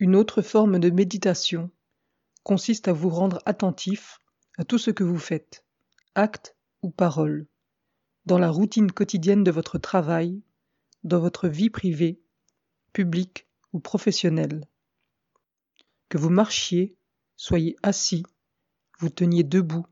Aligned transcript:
Une 0.00 0.16
autre 0.16 0.42
forme 0.42 0.80
de 0.80 0.90
méditation 0.90 1.70
consiste 2.42 2.88
à 2.88 2.92
vous 2.92 3.10
rendre 3.10 3.40
attentif 3.46 4.18
à 4.58 4.64
tout 4.64 4.78
ce 4.78 4.90
que 4.90 5.04
vous 5.04 5.18
faites, 5.18 5.64
acte 6.16 6.56
ou 6.82 6.90
parole, 6.90 7.46
dans 8.26 8.38
la 8.38 8.50
routine 8.50 8.90
quotidienne 8.90 9.44
de 9.44 9.52
votre 9.52 9.78
travail, 9.78 10.42
dans 11.04 11.20
votre 11.20 11.48
vie 11.48 11.70
privée, 11.70 12.20
publique 12.92 13.46
ou 13.72 13.78
professionnelle. 13.78 14.66
Que 16.08 16.18
vous 16.18 16.30
marchiez, 16.30 16.96
soyez 17.36 17.76
assis, 17.84 18.24
vous 18.98 19.10
teniez 19.10 19.44
debout, 19.44 19.86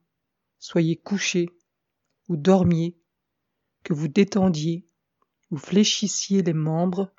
soyez 0.58 0.96
couché 0.96 1.48
ou 2.28 2.36
dormiez, 2.36 2.98
que 3.84 3.92
vous 3.92 4.08
détendiez 4.08 4.84
ou 5.52 5.58
fléchissiez 5.58 6.42
les 6.42 6.54
membres, 6.54 7.12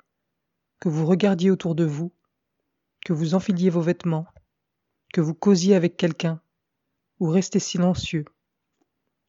que 0.80 0.90
vous 0.90 1.06
regardiez 1.06 1.50
autour 1.50 1.74
de 1.74 1.84
vous, 1.84 2.12
que 3.04 3.12
vous 3.12 3.34
enfiliez 3.34 3.70
vos 3.70 3.82
vêtements, 3.82 4.26
que 5.12 5.20
vous 5.20 5.34
causiez 5.34 5.74
avec 5.74 5.96
quelqu'un, 5.96 6.40
ou 7.20 7.28
restez 7.28 7.60
silencieux, 7.60 8.24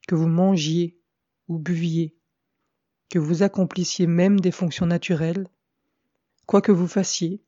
que 0.08 0.14
vous 0.14 0.26
mangiez 0.26 0.98
ou 1.48 1.58
buviez, 1.58 2.16
que 3.10 3.18
vous 3.18 3.42
accomplissiez 3.42 4.06
même 4.06 4.40
des 4.40 4.50
fonctions 4.50 4.86
naturelles, 4.86 5.46
quoi 6.46 6.60
que 6.60 6.72
vous 6.72 6.88
fassiez, 6.88 7.42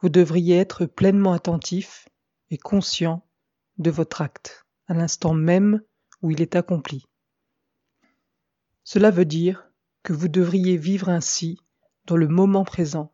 vous 0.00 0.08
devriez 0.08 0.56
être 0.56 0.86
pleinement 0.86 1.32
attentif 1.32 2.08
et 2.50 2.58
conscient 2.58 3.24
de 3.78 3.90
votre 3.90 4.22
acte 4.22 4.66
à 4.86 4.94
l'instant 4.94 5.34
même 5.34 5.82
où 6.22 6.30
il 6.30 6.40
est 6.40 6.56
accompli. 6.56 7.04
Cela 8.84 9.10
veut 9.10 9.26
dire 9.26 9.70
que 10.02 10.12
vous 10.12 10.28
devriez 10.28 10.76
vivre 10.76 11.10
ainsi 11.10 11.60
dans 12.06 12.16
le 12.16 12.28
moment 12.28 12.64
présent, 12.64 13.12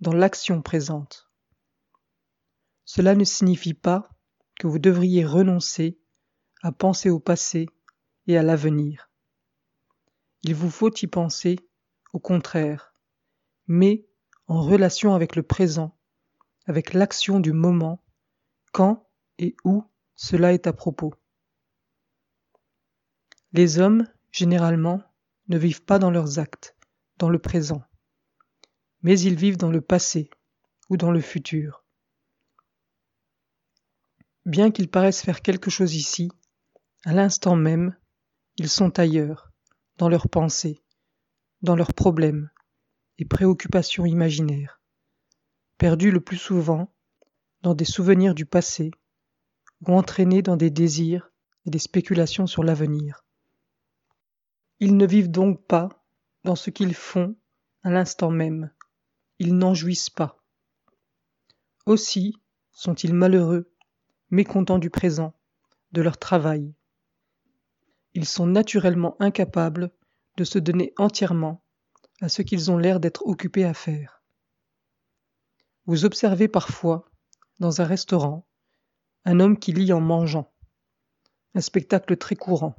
dans 0.00 0.12
l'action 0.12 0.60
présente. 0.60 1.27
Cela 2.90 3.14
ne 3.14 3.24
signifie 3.24 3.74
pas 3.74 4.08
que 4.58 4.66
vous 4.66 4.78
devriez 4.78 5.22
renoncer 5.22 6.00
à 6.62 6.72
penser 6.72 7.10
au 7.10 7.20
passé 7.20 7.66
et 8.26 8.38
à 8.38 8.42
l'avenir. 8.42 9.10
Il 10.42 10.54
vous 10.54 10.70
faut 10.70 10.90
y 10.94 11.06
penser, 11.06 11.58
au 12.14 12.18
contraire, 12.18 12.94
mais 13.66 14.08
en 14.46 14.62
relation 14.62 15.14
avec 15.14 15.36
le 15.36 15.42
présent, 15.42 15.98
avec 16.64 16.94
l'action 16.94 17.40
du 17.40 17.52
moment, 17.52 18.02
quand 18.72 19.06
et 19.36 19.54
où 19.64 19.84
cela 20.16 20.54
est 20.54 20.66
à 20.66 20.72
propos. 20.72 21.12
Les 23.52 23.78
hommes, 23.80 24.08
généralement, 24.30 25.02
ne 25.48 25.58
vivent 25.58 25.84
pas 25.84 25.98
dans 25.98 26.10
leurs 26.10 26.38
actes, 26.38 26.74
dans 27.18 27.28
le 27.28 27.38
présent, 27.38 27.82
mais 29.02 29.20
ils 29.20 29.36
vivent 29.36 29.58
dans 29.58 29.70
le 29.70 29.82
passé 29.82 30.30
ou 30.88 30.96
dans 30.96 31.10
le 31.10 31.20
futur. 31.20 31.84
Bien 34.48 34.70
qu'ils 34.70 34.88
paraissent 34.88 35.20
faire 35.20 35.42
quelque 35.42 35.68
chose 35.70 35.94
ici, 35.94 36.30
à 37.04 37.12
l'instant 37.12 37.54
même, 37.54 37.94
ils 38.56 38.70
sont 38.70 38.98
ailleurs, 38.98 39.50
dans 39.98 40.08
leurs 40.08 40.30
pensées, 40.30 40.82
dans 41.60 41.76
leurs 41.76 41.92
problèmes 41.92 42.48
et 43.18 43.26
préoccupations 43.26 44.06
imaginaires, 44.06 44.80
perdus 45.76 46.10
le 46.10 46.22
plus 46.22 46.38
souvent 46.38 46.90
dans 47.60 47.74
des 47.74 47.84
souvenirs 47.84 48.34
du 48.34 48.46
passé 48.46 48.90
ou 49.86 49.92
entraînés 49.92 50.40
dans 50.40 50.56
des 50.56 50.70
désirs 50.70 51.30
et 51.66 51.70
des 51.70 51.78
spéculations 51.78 52.46
sur 52.46 52.64
l'avenir. 52.64 53.26
Ils 54.80 54.96
ne 54.96 55.06
vivent 55.06 55.30
donc 55.30 55.66
pas 55.66 56.06
dans 56.44 56.56
ce 56.56 56.70
qu'ils 56.70 56.94
font 56.94 57.36
à 57.82 57.90
l'instant 57.90 58.30
même, 58.30 58.72
ils 59.38 59.54
n'en 59.54 59.74
jouissent 59.74 60.08
pas. 60.08 60.42
Aussi 61.84 62.40
sont-ils 62.72 63.12
malheureux 63.12 63.70
mécontents 64.30 64.78
du 64.78 64.90
présent, 64.90 65.34
de 65.92 66.02
leur 66.02 66.18
travail. 66.18 66.74
Ils 68.14 68.26
sont 68.26 68.46
naturellement 68.46 69.16
incapables 69.20 69.90
de 70.36 70.44
se 70.44 70.58
donner 70.58 70.92
entièrement 70.98 71.62
à 72.20 72.28
ce 72.28 72.42
qu'ils 72.42 72.70
ont 72.70 72.78
l'air 72.78 73.00
d'être 73.00 73.26
occupés 73.26 73.64
à 73.64 73.74
faire. 73.74 74.22
Vous 75.86 76.04
observez 76.04 76.48
parfois, 76.48 77.10
dans 77.60 77.80
un 77.80 77.84
restaurant, 77.84 78.46
un 79.24 79.40
homme 79.40 79.58
qui 79.58 79.72
lit 79.72 79.92
en 79.92 80.00
mangeant, 80.00 80.52
un 81.54 81.60
spectacle 81.60 82.16
très 82.16 82.36
courant. 82.36 82.76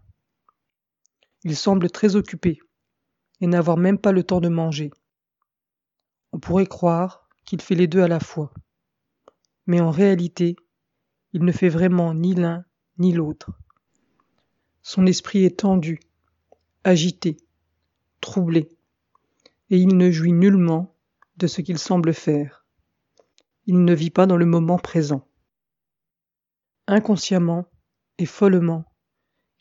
Il 1.43 1.55
semble 1.55 1.89
très 1.89 2.15
occupé 2.15 2.59
et 3.41 3.47
n'avoir 3.47 3.77
même 3.77 3.97
pas 3.97 4.11
le 4.11 4.23
temps 4.23 4.41
de 4.41 4.49
manger. 4.49 4.91
On 6.31 6.39
pourrait 6.39 6.65
croire 6.65 7.27
qu'il 7.45 7.61
fait 7.61 7.75
les 7.75 7.87
deux 7.87 8.01
à 8.01 8.07
la 8.07 8.19
fois. 8.19 8.53
Mais 9.65 9.79
en 9.79 9.89
réalité, 9.89 10.55
il 11.33 11.43
ne 11.43 11.51
fait 11.51 11.69
vraiment 11.69 12.13
ni 12.13 12.33
l'un 12.33 12.65
ni 12.97 13.13
l'autre. 13.13 13.51
Son 14.81 15.05
esprit 15.05 15.45
est 15.45 15.59
tendu, 15.59 15.99
agité, 16.83 17.37
troublé, 18.21 18.69
et 19.69 19.77
il 19.77 19.95
ne 19.95 20.11
jouit 20.11 20.33
nullement 20.33 20.95
de 21.37 21.47
ce 21.47 21.61
qu'il 21.61 21.77
semble 21.77 22.13
faire. 22.13 22.65
Il 23.65 23.83
ne 23.83 23.93
vit 23.93 24.09
pas 24.09 24.25
dans 24.25 24.37
le 24.37 24.45
moment 24.45 24.79
présent. 24.79 25.27
Inconsciemment 26.87 27.69
et 28.17 28.25
follement, 28.25 28.85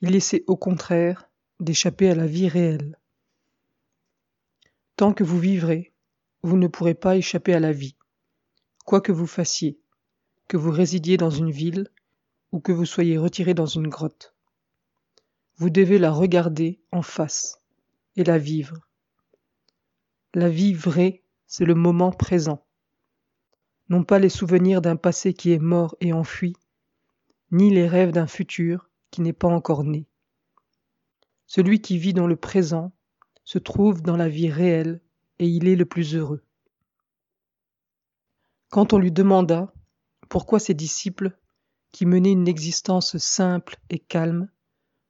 il 0.00 0.16
essaie 0.16 0.44
au 0.46 0.56
contraire 0.56 1.28
d'échapper 1.60 2.08
à 2.10 2.14
la 2.14 2.26
vie 2.26 2.48
réelle. 2.48 2.98
Tant 4.96 5.12
que 5.12 5.24
vous 5.24 5.38
vivrez, 5.38 5.92
vous 6.42 6.56
ne 6.56 6.68
pourrez 6.68 6.94
pas 6.94 7.16
échapper 7.16 7.52
à 7.52 7.60
la 7.60 7.72
vie, 7.72 7.96
quoi 8.84 9.00
que 9.00 9.12
vous 9.12 9.26
fassiez 9.26 9.78
que 10.48 10.56
vous 10.56 10.70
résidiez 10.70 11.16
dans 11.18 11.30
une 11.30 11.50
ville 11.50 11.88
ou 12.52 12.60
que 12.60 12.72
vous 12.72 12.86
soyez 12.86 13.18
retiré 13.18 13.54
dans 13.54 13.66
une 13.66 13.88
grotte. 13.88 14.34
Vous 15.56 15.70
devez 15.70 15.98
la 15.98 16.10
regarder 16.10 16.80
en 16.90 17.02
face 17.02 17.60
et 18.16 18.24
la 18.24 18.38
vivre. 18.38 18.88
La 20.34 20.48
vie 20.48 20.72
vraie, 20.72 21.22
c'est 21.46 21.64
le 21.64 21.74
moment 21.74 22.10
présent. 22.10 22.64
Non 23.90 24.04
pas 24.04 24.18
les 24.18 24.28
souvenirs 24.28 24.80
d'un 24.80 24.96
passé 24.96 25.34
qui 25.34 25.52
est 25.52 25.58
mort 25.58 25.96
et 26.00 26.12
enfui, 26.12 26.54
ni 27.50 27.70
les 27.70 27.86
rêves 27.86 28.12
d'un 28.12 28.26
futur 28.26 28.90
qui 29.10 29.20
n'est 29.20 29.32
pas 29.32 29.48
encore 29.48 29.84
né. 29.84 30.06
Celui 31.46 31.80
qui 31.80 31.98
vit 31.98 32.12
dans 32.12 32.26
le 32.26 32.36
présent 32.36 32.92
se 33.44 33.58
trouve 33.58 34.02
dans 34.02 34.16
la 34.16 34.28
vie 34.28 34.50
réelle 34.50 35.00
et 35.38 35.46
il 35.46 35.68
est 35.68 35.76
le 35.76 35.86
plus 35.86 36.14
heureux. 36.14 36.42
Quand 38.68 38.92
on 38.92 38.98
lui 38.98 39.12
demanda 39.12 39.72
pourquoi 40.28 40.58
ses 40.58 40.74
disciples, 40.74 41.36
qui 41.92 42.06
menaient 42.06 42.32
une 42.32 42.48
existence 42.48 43.16
simple 43.16 43.76
et 43.90 43.98
calme, 43.98 44.50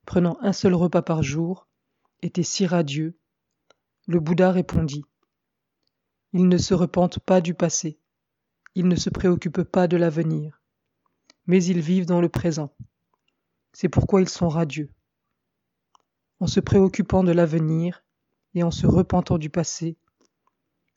prenant 0.07 0.39
un 0.41 0.53
seul 0.53 0.75
repas 0.75 1.03
par 1.03 1.23
jour, 1.23 1.67
étaient 2.23 2.43
si 2.43 2.67
radieux? 2.67 3.19
Le 4.07 4.21
Bouddha 4.21 4.53
répondit 4.53 5.05
Ils 6.33 6.49
ne 6.49 6.59
se 6.59 6.75
repentent 6.75 7.19
pas 7.19 7.41
du 7.41 7.55
passé, 7.55 7.99
ils 8.75 8.89
ne 8.89 8.97
se 8.97 9.11
préoccupent 9.11 9.65
pas 9.65 9.89
de 9.89 9.97
l'avenir, 9.97 10.63
mais 11.47 11.63
ils 11.65 11.81
vivent 11.81 12.07
dans 12.07 12.21
le 12.21 12.29
présent. 12.29 12.73
C'est 13.73 13.89
pourquoi 13.89 14.21
ils 14.21 14.29
sont 14.29 14.49
radieux. 14.49 14.91
En 16.41 16.47
se 16.47 16.61
préoccupant 16.61 17.25
de 17.25 17.33
l'avenir 17.33 18.05
et 18.55 18.63
en 18.63 18.71
se 18.71 18.87
repentant 18.87 19.39
du 19.39 19.51
passé, 19.51 19.97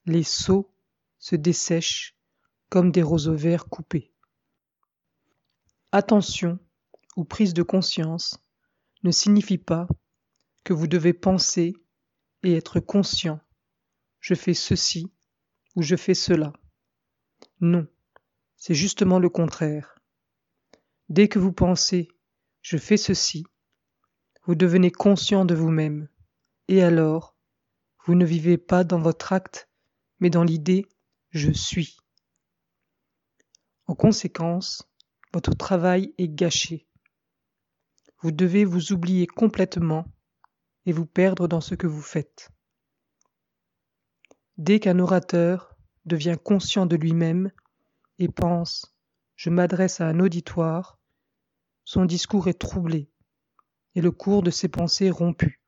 les 0.05 0.23
sots 0.23 0.71
se 1.17 1.35
dessèchent 1.35 2.15
comme 2.69 2.91
des 2.91 3.03
roseaux 3.03 3.35
verts 3.35 3.67
coupés. 3.67 4.10
Attention 5.91 6.59
ou 7.17 7.25
prise 7.25 7.53
de 7.53 7.63
conscience 7.63 8.37
ne 9.03 9.11
signifie 9.11 9.57
pas 9.57 9.87
que 10.63 10.73
vous 10.73 10.87
devez 10.87 11.13
penser 11.13 11.73
et 12.43 12.55
être 12.55 12.79
conscient 12.79 13.39
je 14.21 14.35
fais 14.35 14.53
ceci 14.53 15.11
ou 15.75 15.81
je 15.81 15.95
fais 15.95 16.13
cela. 16.13 16.53
Non, 17.59 17.87
c'est 18.55 18.75
justement 18.75 19.19
le 19.19 19.29
contraire. 19.29 19.99
Dès 21.09 21.27
que 21.27 21.39
vous 21.39 21.51
pensez 21.51 22.07
je 22.61 22.77
fais 22.77 22.97
ceci, 22.97 23.43
vous 24.45 24.53
devenez 24.53 24.91
conscient 24.91 25.45
de 25.45 25.55
vous-même, 25.55 26.07
et 26.67 26.83
alors, 26.83 27.35
vous 28.05 28.13
ne 28.13 28.23
vivez 28.23 28.59
pas 28.59 28.83
dans 28.83 28.99
votre 28.99 29.33
acte, 29.33 29.67
mais 30.19 30.29
dans 30.29 30.43
l'idée 30.43 30.87
je 31.31 31.51
suis. 31.51 31.97
En 33.87 33.95
conséquence, 33.95 34.87
votre 35.33 35.55
travail 35.55 36.13
est 36.17 36.27
gâché. 36.27 36.87
Vous 38.21 38.31
devez 38.31 38.65
vous 38.65 38.91
oublier 38.91 39.27
complètement 39.27 40.05
et 40.85 40.91
vous 40.91 41.05
perdre 41.05 41.47
dans 41.47 41.61
ce 41.61 41.75
que 41.75 41.87
vous 41.87 42.01
faites. 42.01 42.49
Dès 44.57 44.79
qu'un 44.79 44.99
orateur 44.99 45.75
devient 46.05 46.37
conscient 46.43 46.85
de 46.85 46.95
lui-même 46.95 47.51
et 48.19 48.27
pense⁇ 48.27 48.85
Je 49.35 49.49
m'adresse 49.49 50.01
à 50.01 50.07
un 50.07 50.19
auditoire⁇ 50.19 50.97
son 51.85 52.05
discours 52.05 52.47
est 52.47 52.59
troublé 52.59 53.09
et 53.95 54.01
le 54.01 54.11
cours 54.11 54.43
de 54.43 54.51
ses 54.51 54.69
pensées 54.69 55.09
rompu. 55.09 55.61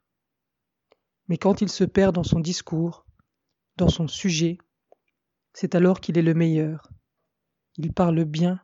Mais 1.28 1.38
quand 1.38 1.62
il 1.62 1.70
se 1.70 1.84
perd 1.84 2.16
dans 2.16 2.24
son 2.24 2.40
discours, 2.40 3.06
dans 3.78 3.90
son 3.90 4.08
sujet, 4.08 4.58
c'est 5.54 5.76
alors 5.76 6.02
qu'il 6.02 6.18
est 6.18 6.24
le 6.24 6.34
meilleur. 6.34 6.92
Il 7.78 7.94
parle 7.94 8.24
bien 8.26 8.62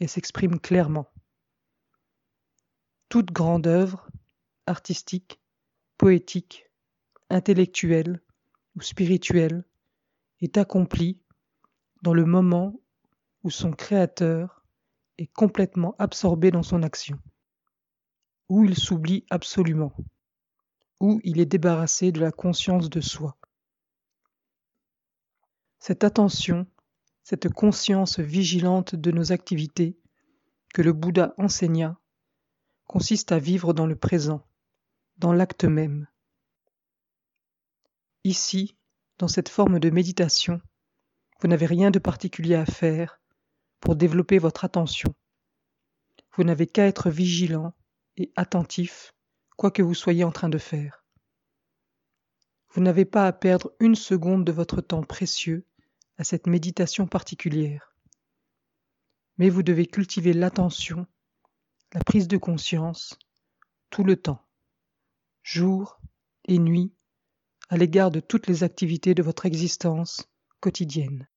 et 0.00 0.06
s'exprime 0.06 0.60
clairement. 0.60 1.10
Toute 3.08 3.32
grande 3.32 3.66
œuvre, 3.66 4.08
artistique, 4.66 5.40
poétique, 5.96 6.70
intellectuelle 7.30 8.22
ou 8.76 8.82
spirituelle, 8.82 9.64
est 10.40 10.56
accomplie 10.56 11.20
dans 12.02 12.14
le 12.14 12.24
moment 12.24 12.80
où 13.42 13.50
son 13.50 13.72
créateur 13.72 14.64
est 15.16 15.32
complètement 15.32 15.96
absorbé 15.98 16.50
dans 16.50 16.62
son 16.62 16.82
action, 16.82 17.18
où 18.48 18.64
il 18.64 18.76
s'oublie 18.76 19.24
absolument, 19.30 19.92
où 21.00 21.20
il 21.24 21.40
est 21.40 21.46
débarrassé 21.46 22.12
de 22.12 22.20
la 22.20 22.30
conscience 22.30 22.88
de 22.88 23.00
soi. 23.00 23.36
Cette 25.80 26.04
attention, 26.04 26.66
cette 27.28 27.50
conscience 27.50 28.20
vigilante 28.20 28.94
de 28.94 29.10
nos 29.10 29.32
activités 29.32 29.98
que 30.72 30.80
le 30.80 30.94
Bouddha 30.94 31.34
enseigna 31.36 32.00
consiste 32.86 33.32
à 33.32 33.38
vivre 33.38 33.74
dans 33.74 33.84
le 33.84 33.96
présent, 33.96 34.48
dans 35.18 35.34
l'acte 35.34 35.66
même. 35.66 36.06
Ici, 38.24 38.78
dans 39.18 39.28
cette 39.28 39.50
forme 39.50 39.78
de 39.78 39.90
méditation, 39.90 40.62
vous 41.42 41.48
n'avez 41.48 41.66
rien 41.66 41.90
de 41.90 41.98
particulier 41.98 42.54
à 42.54 42.64
faire 42.64 43.20
pour 43.80 43.94
développer 43.94 44.38
votre 44.38 44.64
attention. 44.64 45.14
Vous 46.34 46.44
n'avez 46.44 46.66
qu'à 46.66 46.86
être 46.86 47.10
vigilant 47.10 47.74
et 48.16 48.32
attentif, 48.36 49.12
quoi 49.58 49.70
que 49.70 49.82
vous 49.82 49.92
soyez 49.92 50.24
en 50.24 50.32
train 50.32 50.48
de 50.48 50.56
faire. 50.56 51.04
Vous 52.70 52.80
n'avez 52.80 53.04
pas 53.04 53.26
à 53.26 53.34
perdre 53.34 53.70
une 53.80 53.96
seconde 53.96 54.46
de 54.46 54.52
votre 54.52 54.80
temps 54.80 55.02
précieux 55.02 55.67
à 56.18 56.24
cette 56.24 56.46
méditation 56.46 57.06
particulière. 57.06 57.94
Mais 59.38 59.50
vous 59.50 59.62
devez 59.62 59.86
cultiver 59.86 60.32
l'attention, 60.32 61.06
la 61.94 62.00
prise 62.00 62.28
de 62.28 62.36
conscience, 62.36 63.16
tout 63.90 64.04
le 64.04 64.16
temps, 64.16 64.44
jour 65.42 66.00
et 66.44 66.58
nuit, 66.58 66.92
à 67.68 67.76
l'égard 67.76 68.10
de 68.10 68.20
toutes 68.20 68.48
les 68.48 68.64
activités 68.64 69.14
de 69.14 69.22
votre 69.22 69.46
existence 69.46 70.28
quotidienne. 70.60 71.28